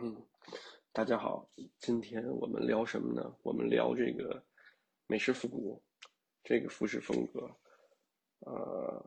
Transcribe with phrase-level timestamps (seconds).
[0.00, 0.14] 嗯，
[0.92, 3.34] 大家好，今天我们聊什么呢？
[3.42, 4.40] 我们聊这个
[5.08, 5.82] 美式复古
[6.44, 7.50] 这个服饰风格，
[8.46, 9.04] 呃，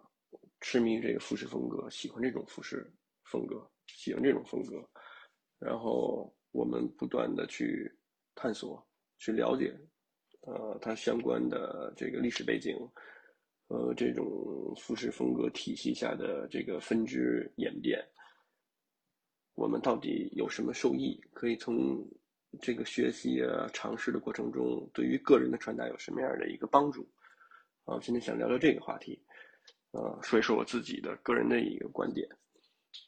[0.60, 2.92] 痴迷于这个服饰风格，喜欢这种服饰
[3.24, 4.86] 风格，喜欢这种风格，
[5.60, 7.90] 然后我们不断的去
[8.36, 8.86] 探索、
[9.18, 9.74] 去了解，
[10.42, 12.76] 呃，它相关的这个历史背景，
[13.68, 18.06] 呃，这种服饰风格体系下的这个分支演变。
[19.56, 21.22] 我们到底有什么受益？
[21.34, 22.04] 可以从
[22.60, 27.08] 这个学习啊、尝试的过程中，对于个人的穿搭有什么样的一个帮助？
[27.86, 29.22] 啊，今天想聊聊这个话题，
[29.92, 32.28] 呃，说一说我自己的个人的一个观点。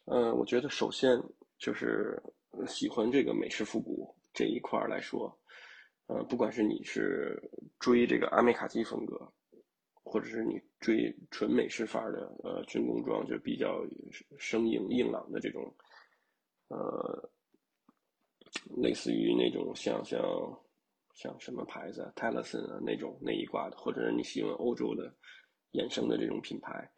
[0.05, 1.21] 呃，我觉得首先
[1.57, 2.21] 就是
[2.67, 5.37] 喜欢这个美式复古这一块来说，
[6.07, 7.41] 呃，不管是你是
[7.79, 9.31] 追这个阿美卡基风格，
[10.03, 13.85] 或者是你追纯美式范儿的呃军工装，就比较
[14.37, 15.73] 生硬硬朗的这种。
[16.69, 17.29] 呃，
[18.77, 20.21] 类似于那种像像
[21.13, 25.13] 像什么牌子泰勒森啊那种那一挂的，或者是你喜欢欧洲的
[25.73, 26.89] 衍生的这种品牌，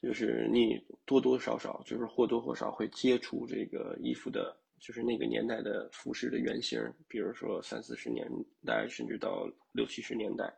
[0.00, 8.28] 就是你多多少少就是或多或少会接触这个衣服的，就是那个年代的服饰的原型，比如说三四十年
[8.64, 10.52] 代，甚至到六七十年代，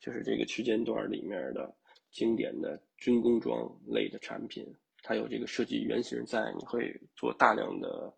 [0.00, 1.72] 就是这个区间段里面的
[2.10, 4.66] 经典的军工装类的产品。
[5.02, 8.14] 它有这个设计原型在，你会做大量的、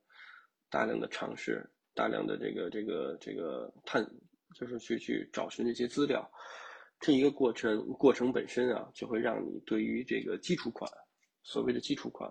[0.69, 4.07] 大量的尝试，大量的这个、这个、这个探，
[4.55, 6.31] 就是去去找寻这些资料。
[7.01, 10.91] 这一个过程，过程本身啊，就会让你对于这个基础款，
[11.43, 12.31] 所谓的基础款，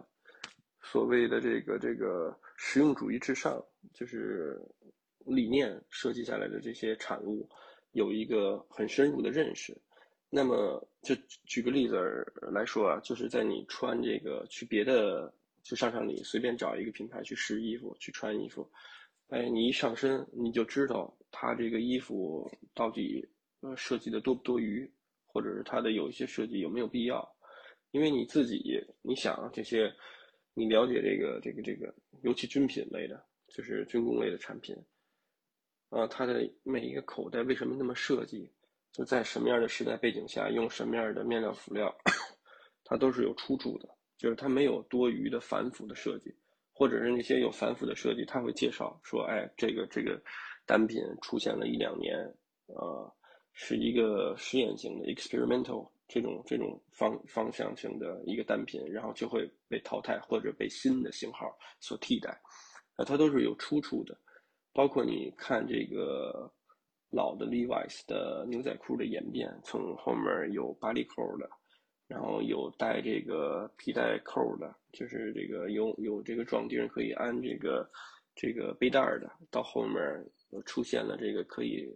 [0.81, 4.59] 所谓的这个这个实用主义至上，就是
[5.25, 7.47] 理念设计下来的这些产物，
[7.91, 9.75] 有一个很深入的认识。
[10.35, 11.13] 那么，就
[11.45, 11.95] 举个例子
[12.51, 15.31] 来说啊，就是在你穿这个去别的
[15.61, 18.67] 去商场里随便找一个品牌去试衣服、去穿衣服，
[19.27, 23.23] 哎，你一上身你就知道它这个衣服到底
[23.61, 24.91] 呃设计的多不多余，
[25.27, 27.23] 或者是它的有一些设计有没有必要，
[27.91, 29.93] 因为你自己你想这些，
[30.55, 34.75] 你了解这个这个这个，尤其军品类的，就是军工类的产品，
[35.89, 38.49] 啊，它的每一个口袋为什么那么设计？
[38.93, 41.93] 就在什么样的时代背景下，用什么样的面料辅料，
[42.85, 43.89] 它都是有出处的。
[44.15, 46.33] 就是它没有多余的繁复的设计，
[46.71, 50.21] 或者是那些有繁复的设计，他会介绍说：“哎，这个这个
[50.65, 52.15] 单品出现了一两年，
[52.67, 53.13] 呃，
[53.51, 62.29] 是一个实验性的 experimental 这种这种方方向性的一个单品，然后就会被淘汰或者被新的型号所替代。
[62.95, 64.17] 啊，它都是有出处的，
[64.71, 66.49] 包括你看这个。”
[67.13, 71.47] 老的 Levi's 的牛仔裤的演变，从后面有巴黎扣的，
[72.07, 77.87] 然后有带这个皮带扣的，就是这个有有这个装钉可以安这个
[78.33, 79.95] 这个背带的，到后面
[80.65, 81.87] 出现了这个可以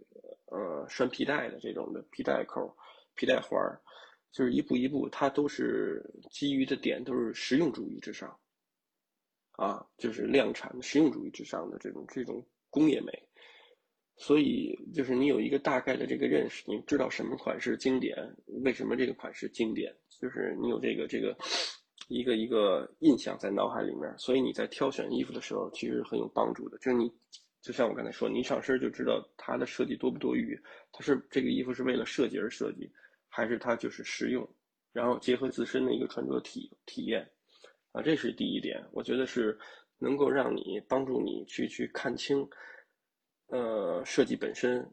[0.52, 2.72] 呃拴皮带的这种的皮带扣、
[3.16, 3.80] 皮带环儿，
[4.30, 6.00] 就是一步一步，它都是
[6.30, 8.38] 基于的点都是实用主义之上，
[9.56, 12.40] 啊，就是量产实用主义之上的这种这种
[12.70, 13.27] 工业美。
[14.20, 18.16] 所以，就是你有一个大概的这个认识，你知道什么款式经典，
[18.64, 21.36] 为什么这个款式经典，就是你有这个这个
[22.08, 26.76] 一个一个印象在脑海里面，所以你在挑选衣服的时候其实很有帮助的。
[26.78, 27.08] 就是你，
[27.62, 32.90] 就像我刚才说，你一上身就知道它的设计多不多余，它是这个衣服是为了设计而设计，
[33.28, 34.46] 还是它就是实用，
[34.92, 37.22] 然后结合自身的一个穿着体体验，
[37.92, 39.56] 啊，这是第一点，我觉得是
[39.98, 42.44] 能够让你帮助你去去看清。
[43.50, 44.86] 呃，设计本身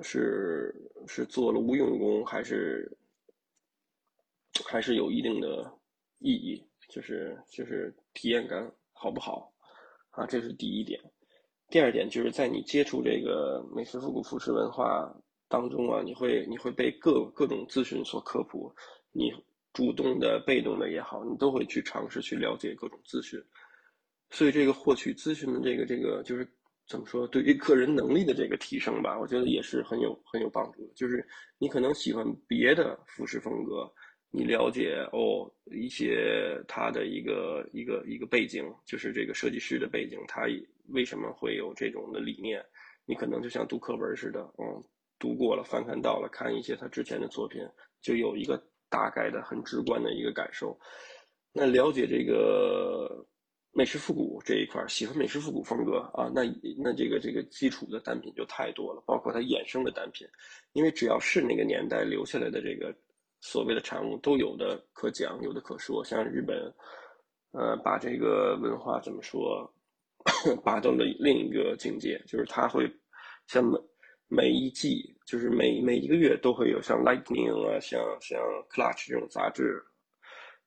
[0.00, 0.72] 是
[1.08, 2.88] 是做了无用功，还是
[4.64, 5.76] 还是有一定的
[6.20, 6.64] 意义？
[6.88, 9.52] 就是就是体验感好不好
[10.10, 10.24] 啊？
[10.24, 11.00] 这是第一点。
[11.68, 15.12] 第二点就是在你接触这个美式复古服饰文化
[15.48, 18.72] 当中啊，你会你会被各各种资讯所科普，
[19.10, 19.32] 你
[19.72, 23.42] 主动的、被动的也好，你都会去尝试去了解各种资讯。
[24.30, 26.48] 所以这个获取资讯的这个这个就是。
[26.86, 27.26] 怎么说？
[27.26, 30.92] 对于个人能力的这个提升吧，我觉得也是很有很有帮助的。
[30.94, 31.26] 就是
[31.58, 33.90] 你可能喜欢别的服饰风格，
[34.30, 40.42] 你了解哦一些他的一个一个一个背景，就是这个设计师的背景，他
[40.88, 42.62] 为什么会有这种的理念？
[43.06, 44.84] 你可能就像读课文似的，嗯，
[45.18, 47.66] 读过了，翻看到了，看一些他之前的作品，
[48.02, 50.78] 就有一个大概的、很直观的一个感受。
[51.50, 53.03] 那了解这个。
[53.76, 56.44] 美式复古这一块，喜欢美式复古风格啊，那
[56.78, 60.24] 那这个这个基础的单品就太多了，包括它衍生的单品，
[60.74, 62.94] 因为只要是那个年代留下来的这个
[63.40, 66.04] 所谓的产物，都有的可讲，有的可说。
[66.04, 66.72] 像日本，
[67.50, 69.68] 呃，把这个文化怎么说，
[70.64, 72.88] 拔到了另一个境界，就是它会
[73.48, 73.78] 像每
[74.28, 78.40] 每一季，就是每每一个月都会有像 Lightning 啊，像像
[78.70, 79.82] Clutch 这种杂志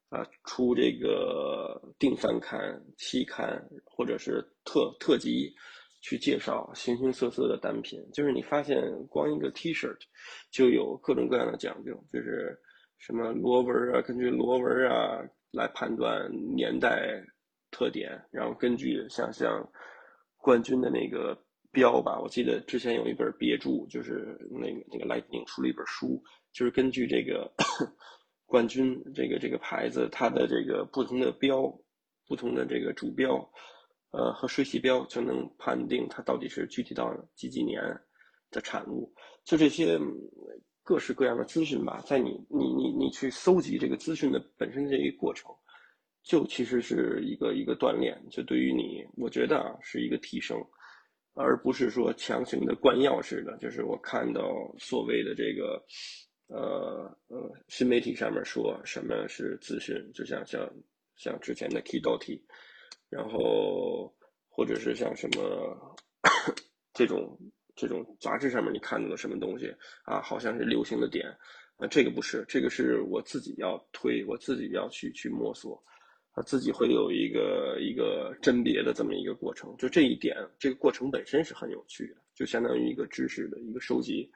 [0.09, 5.53] 啊出这个定番刊、期刊或者是特特辑，
[6.01, 7.99] 去介绍形形色色的单品。
[8.13, 9.99] 就是你发现光一个 T-shirt
[10.51, 12.57] 就有各种各样的讲究，就是
[12.97, 17.23] 什么螺纹啊，根据螺纹啊来判断年代。
[17.69, 19.69] 特点，然后根据像像
[20.37, 21.37] 冠军的那个
[21.69, 26.23] 标吧，我记得之前有一本别注，就是那个那个 Lightning 出了一本书，
[26.53, 27.53] 就是根据这个
[28.47, 31.71] 冠军这个这个牌子它的这个不同的标，
[32.27, 33.47] 不同的这个主标，
[34.09, 37.81] 呃和水洗标，就能判定它到底是具体到几几年
[38.49, 39.13] 的产物。
[39.43, 39.99] 就这些
[40.81, 45.53] 各式各样的资讯吧，在你你你你去搜集这个资讯的本身这一过程。
[46.23, 50.61] 就其实是一个一个锻炼，就对于你，我觉得啊是一个提升，
[51.35, 53.55] 而不是说强行的灌药式的。
[53.59, 54.43] 就是我看到
[54.77, 55.81] 所谓的这个，
[56.47, 60.69] 呃呃，新媒体上面说什么是资讯，就像像
[61.15, 62.41] 像之前的 Key Dot，
[63.09, 64.13] 然后
[64.49, 65.95] 或者是像什么
[66.93, 67.37] 这种
[67.75, 69.73] 这种杂志上面你看到的什么东西
[70.03, 71.27] 啊，好像是流行的点，
[71.77, 75.83] 啊，这个不是，这个是我自己要推，我自己要去去摸索。
[76.33, 84.31] 他自己会有一个一个甄别的这么一个过程，就这一点，这个过程本身是很有趣的，就相当于一个知识的一个收集。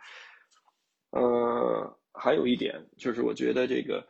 [1.12, 4.06] 呃，还有一点就是，我觉得这个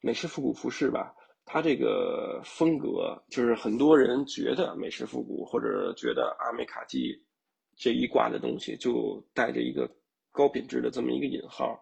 [0.00, 1.14] 美式复古服饰吧，
[1.44, 7.14] 它这个风格，就是很多人觉得美式复古或者觉得阿美卡基
[7.76, 9.90] 这一挂的东西，就带着一个
[10.30, 11.78] 高品质的这么一个引号。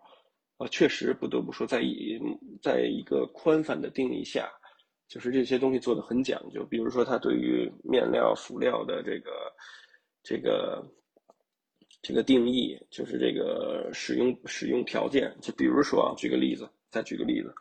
[0.58, 2.18] 啊，确实不得不说，在一
[2.62, 4.50] 在一个宽泛的定义下。
[5.08, 9.30] 就是这些东西做的很讲究，比如说它对于面料、辅料的这个、
[10.20, 10.84] 这个、
[12.06, 15.36] 这个定义，就是这个使用使用条件。
[15.42, 17.52] 就比如说啊，举个例子，再举个例子，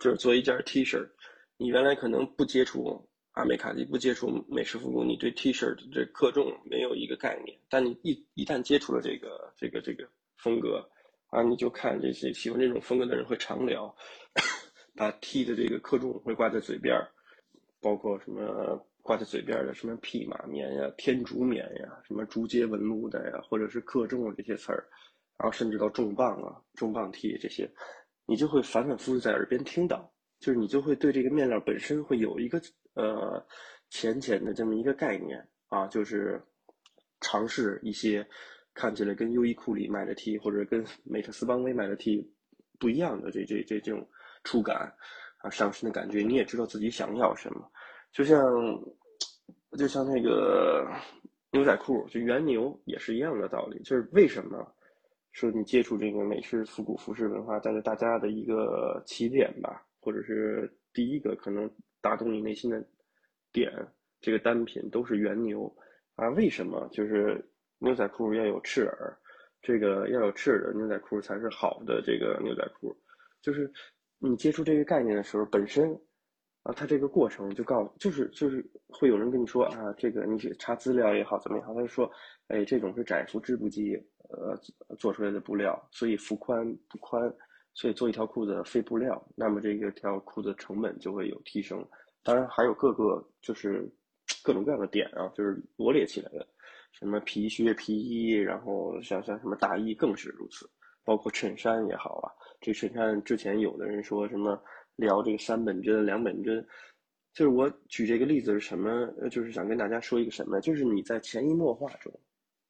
[0.00, 1.08] 就是做一件 T 恤，
[1.56, 7.56] 你原来可能不接触阿美卡基，不接触美式复古，你对 T 恤的这克重没有一个概念。
[7.68, 10.08] 但你一一旦接触了这个、这个、这个
[10.38, 10.84] 风格
[11.28, 13.94] 啊，你就看这些喜欢这种风格的人会常聊。
[14.96, 17.00] 把 T 的这个克重会挂在嘴边，
[17.80, 24.88] 包括什么挂在嘴边的什么匹马棉呀、天竺棉呀、什么竹节纹路的呀，或者是克重这些词儿，
[25.36, 27.70] 然后甚至到重磅啊、重磅 T 这些，
[28.24, 30.10] 你就会反反复复在耳边听到，
[30.40, 32.58] 就是你就会对这个面料本身会有一个
[32.94, 33.46] 呃
[33.90, 36.42] 浅浅的这么一个概念啊，就是
[37.20, 38.26] 尝试一些
[38.72, 42.26] 看起来跟优衣库里买的 T 或者跟美特斯邦威买的 T
[42.80, 44.08] 不一样的这这这这种。
[44.46, 44.92] 触感
[45.38, 47.66] 啊，上身的感觉，你也知道自己想要什么。
[48.14, 48.40] 就像，
[49.76, 50.88] 就像那个
[51.50, 53.82] 牛仔裤，就原牛也是一样的道理。
[53.82, 54.66] 就是为什么
[55.32, 61.68] 说你接触这个美式复古服饰文化，但是大家的一个起点吧，或者是第一个可能
[62.00, 62.82] 打动你内心的
[63.52, 63.70] 点，
[64.20, 65.70] 这个单品都是原牛
[66.14, 66.28] 啊？
[66.30, 66.88] 为什么？
[66.92, 67.44] 就是
[67.78, 69.18] 牛仔裤要有赤耳，
[69.60, 72.96] 这个要有翅的牛仔裤才是好的这个牛仔裤，
[73.42, 73.70] 就是。
[74.20, 76.00] 你接触这个概念的时候，本身，
[76.64, 82.10] 啊，它这个过程就告诉，就是就是会有人跟你说啊，这个你去查资料也好，怎么也好，他就说，
[82.48, 83.94] 哎，这种是窄幅织布机，
[84.30, 84.58] 呃，
[84.96, 87.32] 做出来的布料，所以幅宽不宽，
[87.74, 91.86] 所以做一条裤子费布料，那么这个条裤子成本就会有提升。
[92.22, 93.86] 当然还有各个就是
[94.42, 96.48] 各种各样的点啊，就是罗列起来的，
[96.92, 100.66] 什么皮靴、皮衣，然后像像什么大衣更是如此，
[101.04, 102.32] 包括衬衫也好啊。
[102.58, 104.58] 这衬衫之前有的人说什么
[104.96, 106.64] 聊这个三本针、两本针，
[107.32, 109.10] 就是我举这个例子是什么？
[109.30, 110.60] 就是想跟大家说一个什么？
[110.60, 112.12] 就是你在潜移默化中，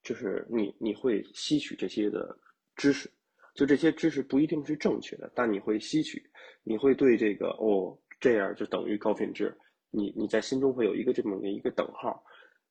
[0.02, 2.35] 就是你你会吸取这些的
[2.76, 3.11] 知识，
[3.54, 6.23] 就这些知识不一定是正确的，但你会吸取，
[6.62, 9.54] 你会对这个哦这样就等于高品质，
[9.90, 12.25] 你你在心中会有一个这么的一个等号，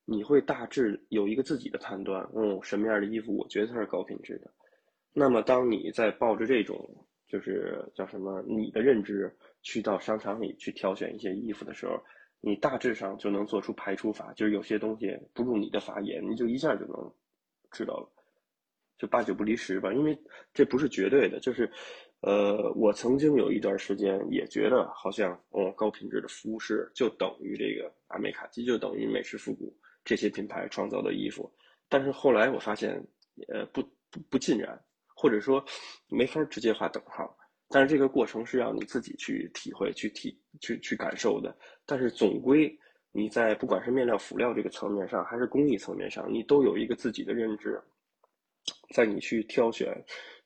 [0.06, 4.52] 你会大致有一个自己的判断，哦什么样的衣服我觉得它是高品质的，
[5.14, 7.06] 那么当你在抱着这种。
[7.34, 8.44] 就是叫什么？
[8.46, 12.00] 你的认知去到商场里去挑选一些衣服的时候，
[12.42, 14.32] 你大致上就能做出排除法。
[14.34, 17.12] 就是有些东西不入你的法眼，你就一下就能
[17.72, 18.08] 知道了，
[19.00, 19.92] 就八九不离十吧。
[19.92, 20.16] 因为
[20.54, 21.40] 这不是绝对的。
[21.40, 21.68] 就是，
[22.20, 29.76] 呃，我曾经有一段时间也觉得好像，哦，高品质的服饰就等于这个阿美卡基，就等于美式复古
[30.06, 31.52] 这些品牌创造的衣服。
[31.90, 33.04] 但是后来我发现，
[33.48, 34.80] 呃，不不不尽然。
[35.24, 35.64] 或者说，
[36.10, 37.34] 没法直接画等号，
[37.70, 41.58] 但是这个过程是让你自己去体会、去体、去去感受的。
[41.86, 42.78] 但是总归，
[43.14, 47.82] 你在不管是面料、辅料这个层面上，还是工艺层面上，你都有一个自己的认知。
[48.94, 49.96] 在你去挑选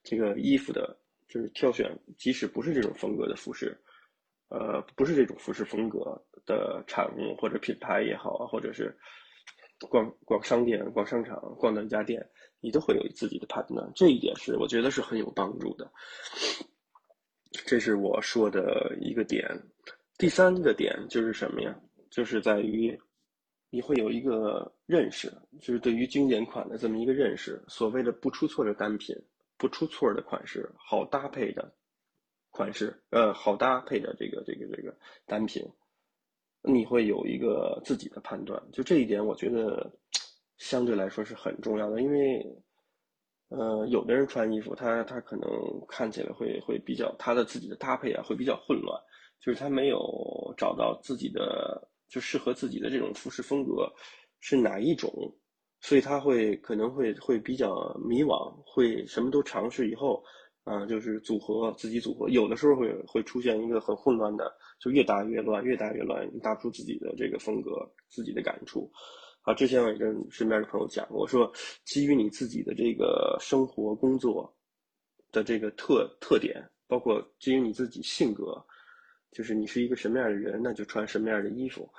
[0.04, 0.96] 这个衣服的，
[1.28, 3.76] 就是挑选，即使不是这种风格的服饰，
[4.50, 8.96] 呃，不是这种服饰风格的产物或者品牌也好，或者是
[9.90, 12.24] 逛逛商店、逛商场、逛哪家店，
[12.60, 13.92] 你都会有自己的判断。
[13.96, 15.92] 这一点是我觉得是很有帮助的。
[17.66, 19.48] 这是我说的一个点。
[20.18, 21.80] 第三个点就是什么呀？
[22.10, 23.00] 就是在于
[23.70, 27.62] 你会有一个认识，就是对于经典款的这么一个认识。
[27.68, 29.16] 所谓的不出错的单品，
[29.58, 31.72] 不出错的款式，好搭配的
[32.50, 34.96] 款式，呃，好搭配的这个这个这个
[35.26, 35.64] 单品，
[36.64, 38.62] 你会有一个自己的判断。
[38.72, 39.92] 就这一点，我觉得
[40.58, 42.46] 相对来说是很重要的，因为。
[43.50, 45.50] 呃，有的人穿衣服，他他可能
[45.88, 49.02] 看起来会会比较他的自己的搭配啊，会比较混乱，
[49.40, 53.90] 就是他没有找到自己的就适合自己的这种服饰风格
[54.42, 55.10] 是哪一种，
[55.80, 60.22] 所以他会可能会会比较迷惘，会什么都尝试以后，
[60.66, 68.92] 啊，就是组合自己组合，有的时候会会出现一个很混乱的，就越搭越乱，越搭越乱，搭不出自己的这个风格，自己的感触。
[69.48, 71.50] 啊，之前我也跟身边的朋友讲过，我说
[71.86, 74.54] 基于你自己的这个生活工作
[75.32, 78.62] 的这个特特点，包括基于你自己性格，
[79.32, 81.90] 就是你是一个什么样的人，那就穿什么样的衣服。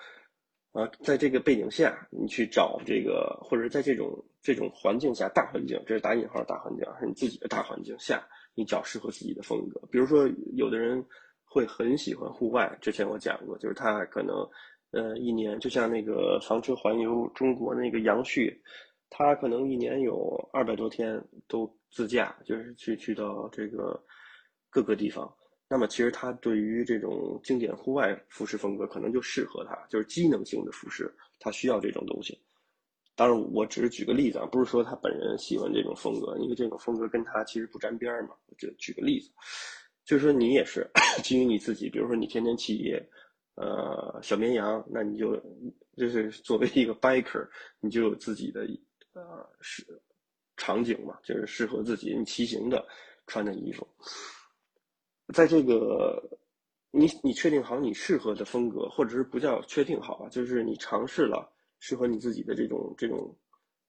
[0.72, 8.22] 啊，在这个背景下，你去找这个，或者在这种这种环境下，大环境，这是打引号大环境，是你自己的大环境下，
[8.54, 9.80] 你找适合自己的风格。
[9.90, 11.02] 比如说，有的人
[11.46, 14.46] 会很喜欢户外，之前我讲过，就是他可能。
[14.90, 18.58] 呃，一年就像那个房车环游中国那个杨旭，
[19.10, 24.02] 他可能一年有二百多天都自驾，就是去去到这个
[24.70, 25.30] 各个地方。
[25.68, 32.40] 那么其实他对于这种经典户外服饰风格，可能就适合他，就是机能性的服饰，他需要这种东西。
[33.14, 38.30] 当然，我只是举个例子啊，不是说他本人喜欢这种风格，因为这种风格跟他其实不沾边儿嘛。
[38.46, 39.28] 我只举个例子，
[40.06, 40.90] 就是说你也是
[41.22, 42.98] 基于你自己，比如说你天天骑。
[43.60, 45.34] 呃，小绵羊，那你就
[45.96, 47.44] 就是作为一个 biker，
[47.80, 48.60] 你就有自己的
[49.14, 49.84] 呃是
[50.56, 52.86] 场景嘛，就是适合自己你骑行的
[53.26, 53.84] 穿的衣服。
[55.34, 56.22] 在这个
[56.92, 63.36] 你你确定好你适合的风格，或者是不叫确定好啊，就是你尝试了适合你自己的这种这种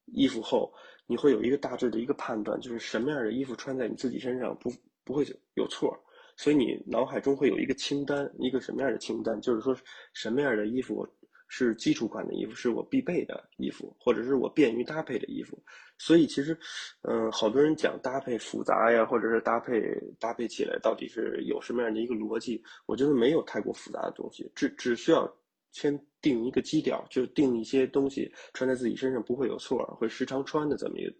[0.06, 0.74] 衣服后，
[1.06, 4.74] 你会有一个大致的一个判断，就是什么样的衣服穿在你自己身上不
[5.04, 5.24] 不会
[5.54, 5.96] 有错。
[6.40, 9.40] 所以你脑海中会有一个清单，一个什么样的清单？
[9.42, 9.76] 就是说，
[10.14, 11.06] 什么样的衣服
[11.50, 15.62] 是基础款的衣服，是我必备的衣服，或者是我便于搭配的衣服。
[15.98, 16.58] 所以其实，
[17.02, 19.82] 嗯，好多人讲搭配复杂呀，或者是搭配
[20.18, 22.64] 搭配起来到底是有什么样的一个逻辑？
[22.86, 25.30] 我觉得没有太过复杂的东西，只只需要
[25.74, 31.14] 先定一个基调，就定一些东西穿在自己身上不会有错，会时常穿的这么一个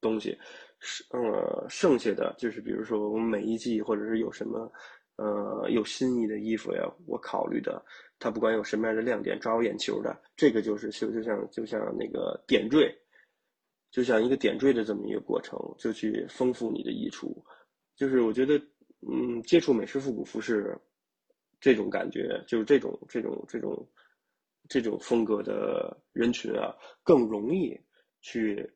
[0.00, 0.34] 东西。
[0.80, 4.72] 是呃，剩下的就是比如说我们每一季或者是有什么
[5.16, 7.84] 呃有新意的衣服呀，我考虑的，
[8.18, 12.96] 它不管有什么样的亮点抓我眼球的，这个就是就就像就像那个点缀，
[13.90, 17.30] 就像一个点缀的这么一个过程，就去丰富你的衣橱。
[17.94, 18.56] 就是我觉得，
[19.06, 20.74] 嗯，接触美式复古服饰
[21.60, 23.86] 这种感觉，就是这种这种这种
[24.66, 27.78] 这种风格的人群啊，更容易
[28.22, 28.66] 去。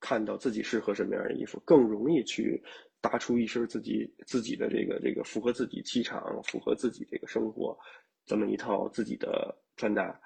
[0.00, 2.62] 看到自己适合什么样的衣服，更容易去
[3.00, 7.76] 搭出一身自己自己的这个这个符合自己气场、符合自己这个生活
[8.24, 10.20] 这么一套自己的穿搭。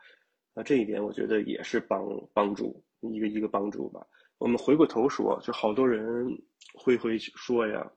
[0.55, 4.07] 那这一点我觉得也是帮帮助一个一个帮助吧。
[4.38, 6.26] 我们回过头说，就好多人
[6.75, 7.91] 会会说呀，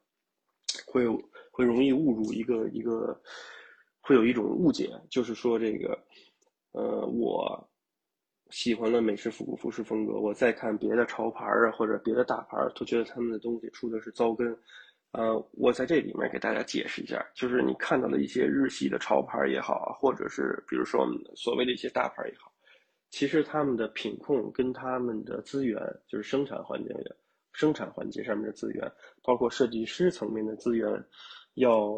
[0.85, 1.05] 会
[1.51, 3.21] 会容易误入一个一个，
[3.99, 5.97] 会有一种误解，就是说这个，
[6.71, 7.69] 呃，我。
[8.51, 14.55] 喜欢了美式复古服饰风格，我再看别的潮牌啊，或者别的大牌，都觉得他们的东西出的是糟根。
[15.11, 22.51] 呃，我在这里面给大家解释一下，就是你看到的一些日系的潮牌也好，或者是比如说我们所谓的一些大牌也好，
[23.09, 27.15] 其实他们的品控跟他们的资源，就是生产环境的
[27.53, 28.91] 生产环节上面的资源，
[29.23, 30.87] 包括设计师层面的资源，
[31.55, 31.89] 要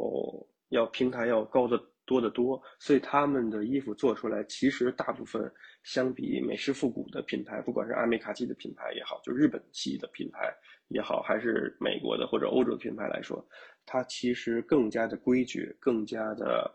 [0.70, 1.78] 要平台要高的。
[2.08, 5.44] 多得多，所以他们的衣服做出来，其实大部分
[5.88, 10.54] 相比美式复古的品牌，不管是阿美卡系的品牌也好，就日本系的品牌
[10.90, 13.42] 也好，还是美国的或者欧洲品牌来说，
[13.86, 16.70] 它其实更加的规矩，更加的，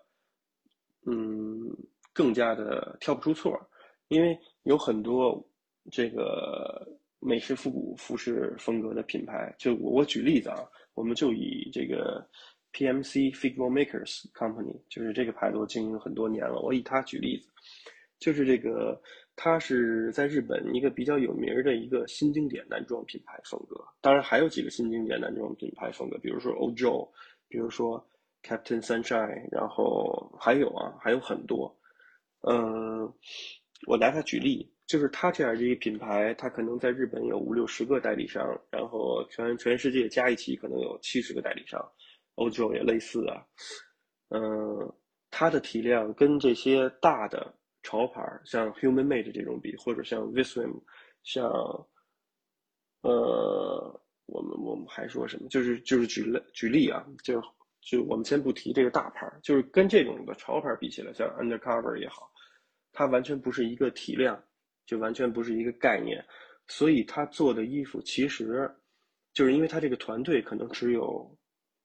[1.05, 1.77] 嗯，
[2.15, 3.61] 更加的挑不出错。
[4.09, 5.47] 因为有很多
[5.91, 6.89] 这个
[7.21, 10.57] 美式复古服饰风格的品牌，就我举例子啊，
[10.95, 12.27] 我们就以这个。
[12.75, 16.59] PMC Figure Makers Company 就是这个牌子，我经营很多年了。
[16.63, 17.47] 我以它举例子，
[18.23, 19.03] 就是这个，
[19.35, 23.85] 它是在日本一个比较有名的一个新经典男装品牌风格。
[24.01, 27.11] 当然还有几个新经典男装品牌风格，比如说 Ojo，
[27.49, 28.09] 比如说
[28.45, 31.77] Captain Sunshine，然后还有啊，还有很多。
[32.43, 33.13] 嗯，
[33.89, 41.85] 我拿它举例，就是它这样的一个品牌，它可能在日本有五六十个代理商，然后全全世界加一起可能有七十个代理商。
[42.37, 43.45] Ojo 也类似啊，
[44.29, 44.93] 嗯，
[45.29, 47.53] 它的体量跟这些大的。
[47.83, 50.81] 潮牌像 Human Made 这种比，或者像 Viswim，
[51.25, 51.51] 像，
[53.03, 55.49] 呃，我们我们还说什么？
[55.49, 57.43] 就是就是举例举例啊，就
[57.81, 62.31] 就我们先不提这个大牌，就是跟这种的潮牌比起来，像 Undercover 也好，
[62.93, 64.41] 它完全不是一个体量，
[64.87, 66.25] 就完全不是一个概念。
[66.69, 68.71] 所以他做的衣服其实，
[69.33, 71.37] 就是因为他这个团队可能只有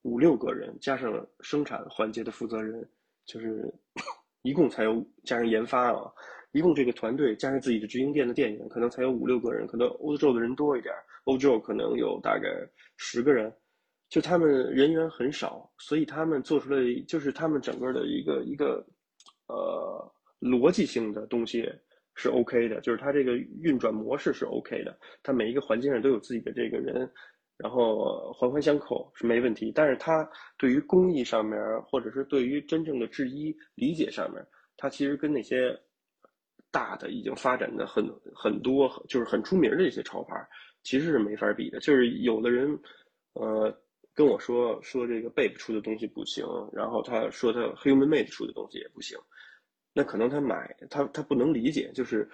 [0.04, 2.88] 五六个人，加上生产环节的负责人，
[3.26, 3.74] 就是。
[4.48, 6.10] 一共才有加上研发啊，
[6.54, 10.94] 一共这个团队加上自己的直营店的店员，可能才有五六个人，可能欧洲的人多一点，
[11.26, 12.48] 欧洲可能有大概
[12.96, 13.54] 十个人，
[14.10, 18.86] 就他们人员很少，所以他们做出来就是他们整个的一个一个
[19.48, 21.70] 呃逻辑性的东西
[22.16, 27.12] 是 OK 的，就是它这个运转模式是 OK 的，它每一个环节上都有自己的这个人。
[27.58, 34.46] 然后环环相扣是没问题，但是它对于工艺上面，或者是对于真正的制衣理解上面，
[34.78, 35.76] 它其实跟那些
[36.72, 40.36] 大的已经发展的很很多，就是很出名的一些潮牌，
[40.84, 41.80] 其实是没法比的。
[41.80, 42.80] 就是有的人，
[43.34, 43.76] 呃，
[44.14, 49.18] 跟我说说这个 Bape 出的东西不行，然后他说他 Human Made 出的东西也不行，
[49.94, 52.30] 那可能他买他他不能理解，就是。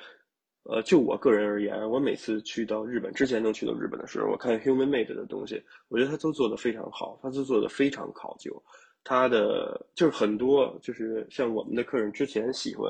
[0.65, 8.63] 呃，就我个人而言，我每次去到日本之前能去到日本的时候，我看 Human Made 的东西，我觉得他都做的非常好，他都做的非常考究。
[9.03, 12.89] 他的就是很多就是像我们的客人之前喜欢，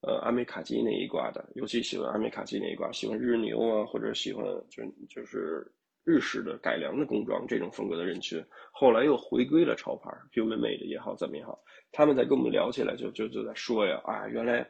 [0.00, 5.70] 呃，阿美卡基那一挂的，尤其喜欢阿美卡基那一挂，喜欢日牛啊，或者喜欢就就是
[6.02, 8.42] 日式的改良的工装这种风格的人群，
[8.72, 14.66] 后来又回归了潮牌 Human Made 也好怎么也好，他们在跟我们聊起来就就就在说呀，啊，原来。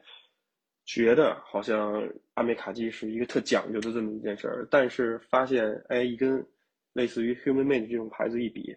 [0.86, 6.46] 觉得好像阿美卡基是一个特讲究的这么一件事儿，但是发现，哎，一跟
[6.92, 8.74] 类似于 Human Made 这种牌子一比，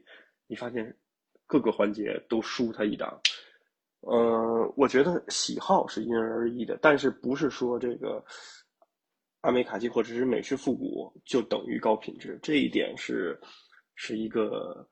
[0.48, 0.98] 你发现
[1.46, 3.22] 各个环节都输它一档。
[4.02, 8.26] 呃，我觉得喜好是因人而异的，但是不是说这个
[9.42, 13.40] 阿美卡基或者是美式复古就等于高品质，这一点是
[13.94, 14.88] 是一个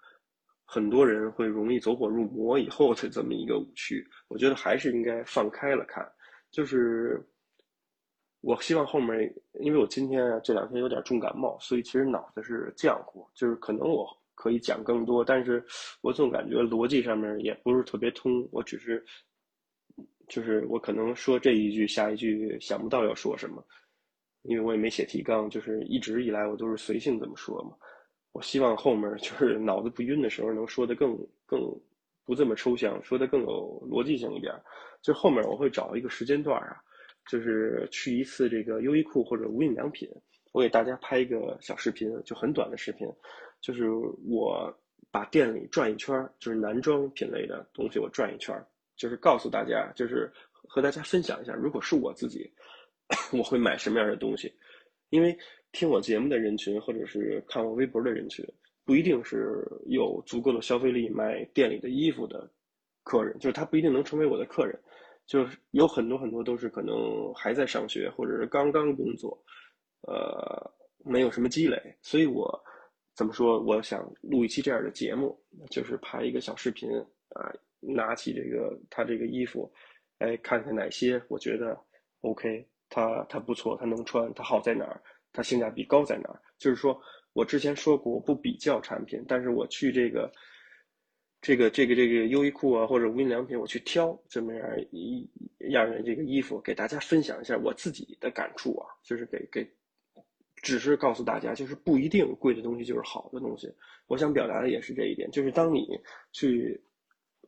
[0.66, 4.08] 很多人会容易走火入魔以后的这么一个误区。
[4.28, 6.08] 我觉得还是应该放开了看。
[6.50, 7.22] 就是，
[8.42, 13.28] 我希望后面，因为我今天这两天有点重感冒，所以其实脑子是浆糊。
[13.34, 15.64] 就是可能我可以讲更多，但是
[16.02, 18.48] 我总感觉逻辑上面也不是特别通。
[18.52, 19.04] 我只是，
[20.28, 23.64] 就是我可能说这一句，下一句想不到要说什么，
[24.44, 27.76] 因为我也没写提纲，就是一直以来我都是随性这么说嘛。
[28.32, 31.60] 我希望后面就是脑子不晕的时候，能说的更更
[32.28, 34.54] 不这么抽象，说的更有逻辑性一点。
[35.02, 36.76] 就后面我会找一个时间段啊，
[37.32, 40.10] 就是去一次这个优衣库或者无印良品，
[40.52, 43.08] 我给大家拍一个小视频，就很短的视频，
[43.62, 43.90] 就是
[44.30, 44.72] 我
[45.10, 48.54] 把店里转一圈，就是男装品类的东西我转一圈，
[48.98, 50.30] 就是告诉大家，就是
[50.68, 52.52] 和大家分享一下，如果是我自己，
[53.32, 54.54] 我会买什么样的东西。
[55.10, 55.38] 因为
[55.72, 58.46] 听我节目的人群或者是看我微博的人群，
[58.88, 62.50] 不一定是有足够的消费力买店里的衣服的。
[63.04, 64.78] 客人就是他不一定能成为我的客人，
[65.26, 69.38] 就是有很多很多都是可能还在上学或者是刚刚工作，
[70.02, 70.72] 呃，
[71.06, 72.64] 没有什么积累，所以我
[73.16, 73.62] 怎么说？
[73.62, 75.38] 我想录一期这样的节目，
[75.70, 76.90] 就是拍一个小视频
[77.30, 79.72] 啊，拿起这个他这个衣服，
[80.18, 81.80] 哎，看看哪些我觉得
[82.22, 86.42] OK，他他不错，他能穿，他好在哪儿，他性价比高在哪儿？
[86.58, 87.00] 就是说
[87.38, 90.32] 我之前说过我不比较产品，但是我去这个。
[91.40, 95.30] 这个这个这个优衣库啊，或者无印良品，我去挑这么样一
[95.70, 99.66] 样的这个衣服，给大家分享一下我自己的感触啊，就是给给，
[100.64, 103.72] 只是告诉大家，就是不一定贵的东西就是好的东西。
[104.08, 105.88] 我想表达的也是这一点，就是当你
[106.34, 106.82] 去，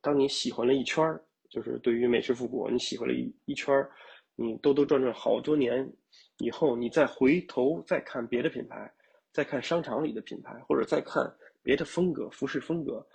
[0.02, 3.90] 当你喜欢了一圈儿，就是对于美式复古，你喜欢了一一圈儿，
[4.36, 5.92] 你兜兜转转好多年
[6.38, 8.90] 以后，你再回头再看别的品牌，
[9.40, 13.08] 再看商场里的品牌，或者再看别的风格服饰风格。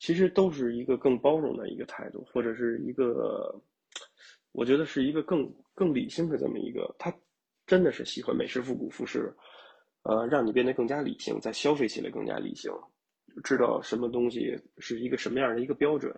[0.00, 3.54] 其实都是一个更包容的一个态度，或者是一个，
[4.50, 6.92] 我觉得是一个更更理性的这么一个。
[6.98, 7.14] 他
[7.64, 9.32] 真的是喜欢美式复古服饰，
[10.02, 12.72] 呃，让你变得更加理性，在消费起来更加理性，
[13.44, 16.12] 知道什么东西是一个什么样的一个标准。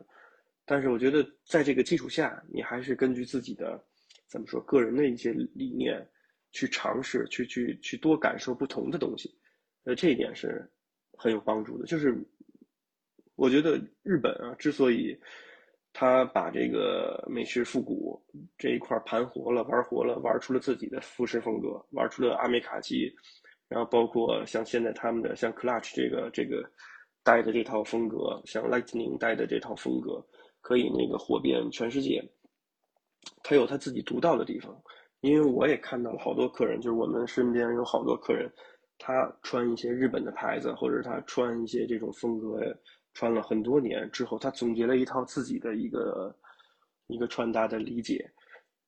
[0.64, 3.78] 但是我觉得在这个基础下，你还是根据自己的
[4.26, 6.08] 怎么说个人的一些理念，
[6.54, 9.36] 去尝试，去去去多感受不同的东西，
[9.84, 10.66] 呃，这一点是
[11.18, 11.84] 很有帮助的。
[11.84, 12.16] 就是
[13.34, 15.18] 我觉得日本啊，之所以
[15.92, 18.24] 他把这个美式复古
[18.56, 23.12] 这一块盘活了、玩活了，玩出了自己的服饰风格，玩出了阿美卡基，
[23.68, 26.64] 然后包括像现在他们的像 Clutch 这个这个
[27.24, 30.24] 带的这套风格，像 Lightning 带的这套风格，
[30.60, 32.22] 可以那个火遍全世界。
[33.42, 34.80] 他有他自己独到的地方，
[35.24, 38.46] 因为我也看到了好多客人，就是我们身边有好多客人，
[38.98, 42.60] 他穿一些日本的牌子，或者他穿一些这种风格。
[43.14, 46.34] 穿了很多年之后，他总结了一套自己的一个
[47.06, 48.28] 一个穿搭的理解，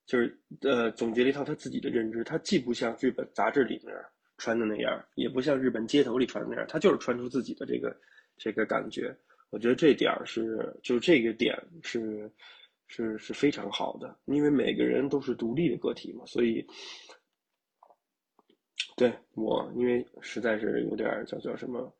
[0.04, 2.24] 就是呃总结了一套他自己的认知。
[2.24, 3.94] 他既不像日本杂志里面
[4.36, 7.96] 穿的那样，也不像日本街头里穿的那样，他就是穿出自己的这个
[8.36, 9.16] 这个感觉。
[9.50, 12.28] 我觉得这点儿是，就是这个点是
[12.86, 16.66] 是是非常好的，因为每个人都是独立的个体嘛，所以
[18.96, 21.92] 对我，因为实在是有点叫叫什么。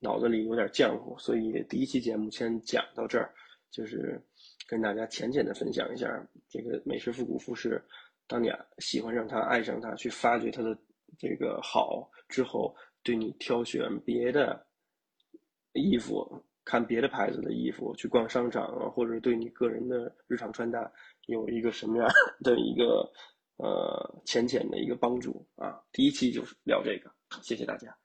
[0.00, 3.34] 脑子里有点浆糊，所以第一期节目先讲到这儿，
[3.68, 4.22] 就是
[4.68, 6.06] 跟大家浅浅的分享一下
[6.48, 7.82] 这个美式复古服饰。
[8.28, 8.48] 当你
[8.78, 10.78] 喜欢上它、爱上它、去发掘它的
[11.18, 12.72] 这个好之后，
[13.02, 14.64] 对你挑选别的
[15.72, 20.92] 衣服、看别的牌子的衣服、去逛商场啊，或者对你个人的日常穿搭
[21.24, 22.06] 有一个什么样
[22.44, 23.10] 的一个
[23.56, 25.80] 呃浅浅的一个帮助啊。
[25.92, 27.96] 第一期就是聊这个，谢谢大家。